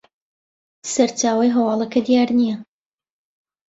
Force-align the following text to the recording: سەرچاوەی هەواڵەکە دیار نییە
سەرچاوەی 0.91 1.53
هەواڵەکە 1.57 1.99
دیار 2.07 2.29
نییە 2.37 2.57